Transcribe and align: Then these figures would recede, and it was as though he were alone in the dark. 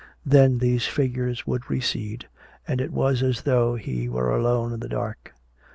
Then 0.25 0.57
these 0.57 0.87
figures 0.87 1.45
would 1.45 1.69
recede, 1.69 2.25
and 2.67 2.81
it 2.81 2.91
was 2.91 3.21
as 3.21 3.43
though 3.43 3.75
he 3.75 4.09
were 4.09 4.35
alone 4.35 4.73
in 4.73 4.79
the 4.79 4.89
dark. 4.89 5.35